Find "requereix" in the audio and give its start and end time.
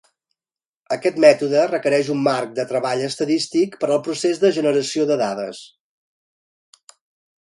1.71-2.09